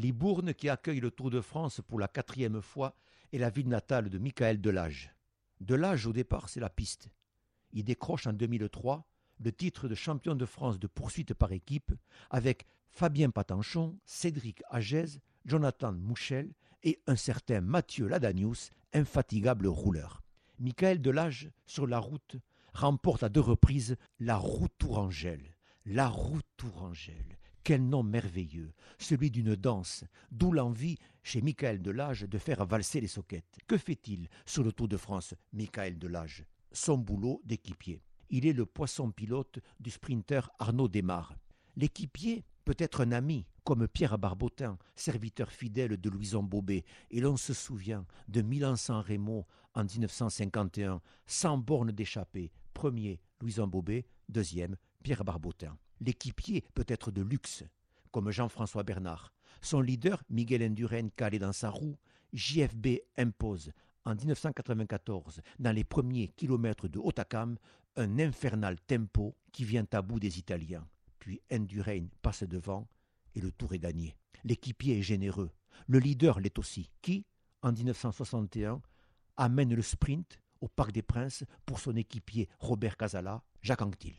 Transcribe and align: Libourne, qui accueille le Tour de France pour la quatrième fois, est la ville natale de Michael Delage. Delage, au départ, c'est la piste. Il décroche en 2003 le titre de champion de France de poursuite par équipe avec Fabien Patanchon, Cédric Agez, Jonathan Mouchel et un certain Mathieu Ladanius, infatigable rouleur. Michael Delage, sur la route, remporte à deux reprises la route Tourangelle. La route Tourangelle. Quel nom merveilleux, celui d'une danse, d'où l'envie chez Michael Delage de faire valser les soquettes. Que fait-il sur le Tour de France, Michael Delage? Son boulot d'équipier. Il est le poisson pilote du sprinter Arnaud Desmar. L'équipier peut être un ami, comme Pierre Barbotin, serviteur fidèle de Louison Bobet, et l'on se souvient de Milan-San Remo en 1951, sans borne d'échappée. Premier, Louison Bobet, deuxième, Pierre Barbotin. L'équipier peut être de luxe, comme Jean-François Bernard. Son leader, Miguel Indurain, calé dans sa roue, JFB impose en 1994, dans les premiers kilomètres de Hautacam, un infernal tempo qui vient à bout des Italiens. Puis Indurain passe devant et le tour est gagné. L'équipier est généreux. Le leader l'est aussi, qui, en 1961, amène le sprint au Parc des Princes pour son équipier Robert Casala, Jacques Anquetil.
Libourne, 0.00 0.54
qui 0.54 0.70
accueille 0.70 1.00
le 1.00 1.10
Tour 1.10 1.30
de 1.30 1.42
France 1.42 1.82
pour 1.86 2.00
la 2.00 2.08
quatrième 2.08 2.62
fois, 2.62 2.96
est 3.32 3.38
la 3.38 3.50
ville 3.50 3.68
natale 3.68 4.08
de 4.08 4.18
Michael 4.18 4.60
Delage. 4.60 5.14
Delage, 5.60 6.06
au 6.06 6.12
départ, 6.14 6.48
c'est 6.48 6.58
la 6.58 6.70
piste. 6.70 7.10
Il 7.72 7.84
décroche 7.84 8.26
en 8.26 8.32
2003 8.32 9.06
le 9.40 9.52
titre 9.52 9.88
de 9.88 9.94
champion 9.94 10.34
de 10.34 10.46
France 10.46 10.78
de 10.78 10.86
poursuite 10.86 11.34
par 11.34 11.52
équipe 11.52 11.92
avec 12.30 12.66
Fabien 12.88 13.28
Patanchon, 13.28 13.98
Cédric 14.06 14.62
Agez, 14.70 15.20
Jonathan 15.44 15.92
Mouchel 15.92 16.54
et 16.82 17.00
un 17.06 17.16
certain 17.16 17.60
Mathieu 17.60 18.08
Ladanius, 18.08 18.70
infatigable 18.94 19.66
rouleur. 19.66 20.22
Michael 20.58 21.02
Delage, 21.02 21.50
sur 21.66 21.86
la 21.86 21.98
route, 21.98 22.36
remporte 22.72 23.22
à 23.22 23.28
deux 23.28 23.40
reprises 23.40 23.96
la 24.18 24.36
route 24.36 24.72
Tourangelle. 24.78 25.54
La 25.84 26.08
route 26.08 26.46
Tourangelle. 26.56 27.38
Quel 27.62 27.86
nom 27.86 28.02
merveilleux, 28.02 28.72
celui 28.98 29.30
d'une 29.30 29.54
danse, 29.54 30.04
d'où 30.30 30.52
l'envie 30.52 30.96
chez 31.22 31.42
Michael 31.42 31.82
Delage 31.82 32.22
de 32.22 32.38
faire 32.38 32.64
valser 32.64 33.00
les 33.00 33.06
soquettes. 33.06 33.58
Que 33.66 33.76
fait-il 33.76 34.28
sur 34.46 34.64
le 34.64 34.72
Tour 34.72 34.88
de 34.88 34.96
France, 34.96 35.34
Michael 35.52 35.98
Delage? 35.98 36.44
Son 36.72 36.96
boulot 36.96 37.42
d'équipier. 37.44 38.00
Il 38.30 38.46
est 38.46 38.52
le 38.52 38.64
poisson 38.64 39.10
pilote 39.10 39.58
du 39.78 39.90
sprinter 39.90 40.50
Arnaud 40.58 40.88
Desmar. 40.88 41.34
L'équipier 41.76 42.44
peut 42.64 42.76
être 42.78 43.02
un 43.02 43.12
ami, 43.12 43.46
comme 43.64 43.88
Pierre 43.88 44.18
Barbotin, 44.18 44.78
serviteur 44.94 45.50
fidèle 45.50 45.96
de 45.96 46.10
Louison 46.10 46.42
Bobet, 46.42 46.84
et 47.10 47.20
l'on 47.20 47.36
se 47.36 47.52
souvient 47.52 48.06
de 48.28 48.42
Milan-San 48.42 49.00
Remo 49.00 49.46
en 49.74 49.84
1951, 49.84 51.00
sans 51.26 51.58
borne 51.58 51.92
d'échappée. 51.92 52.52
Premier, 52.72 53.20
Louison 53.40 53.66
Bobet, 53.66 54.06
deuxième, 54.28 54.76
Pierre 55.02 55.24
Barbotin. 55.24 55.76
L'équipier 56.00 56.64
peut 56.74 56.84
être 56.88 57.10
de 57.10 57.22
luxe, 57.22 57.64
comme 58.10 58.30
Jean-François 58.30 58.82
Bernard. 58.82 59.32
Son 59.60 59.80
leader, 59.80 60.22
Miguel 60.30 60.62
Indurain, 60.62 61.08
calé 61.08 61.38
dans 61.38 61.52
sa 61.52 61.70
roue, 61.70 61.96
JFB 62.32 63.00
impose 63.16 63.72
en 64.04 64.14
1994, 64.14 65.40
dans 65.58 65.72
les 65.72 65.84
premiers 65.84 66.28
kilomètres 66.28 66.88
de 66.88 66.98
Hautacam, 66.98 67.56
un 67.96 68.18
infernal 68.18 68.80
tempo 68.80 69.36
qui 69.52 69.64
vient 69.64 69.86
à 69.92 70.02
bout 70.02 70.20
des 70.20 70.38
Italiens. 70.38 70.86
Puis 71.18 71.40
Indurain 71.50 72.06
passe 72.22 72.44
devant 72.44 72.88
et 73.34 73.40
le 73.40 73.52
tour 73.52 73.74
est 73.74 73.78
gagné. 73.78 74.16
L'équipier 74.44 74.98
est 74.98 75.02
généreux. 75.02 75.50
Le 75.86 75.98
leader 75.98 76.40
l'est 76.40 76.58
aussi, 76.58 76.90
qui, 77.02 77.26
en 77.62 77.72
1961, 77.72 78.80
amène 79.36 79.74
le 79.74 79.82
sprint 79.82 80.40
au 80.60 80.68
Parc 80.68 80.92
des 80.92 81.02
Princes 81.02 81.44
pour 81.66 81.78
son 81.78 81.96
équipier 81.96 82.48
Robert 82.58 82.96
Casala, 82.96 83.42
Jacques 83.62 83.82
Anquetil. 83.82 84.16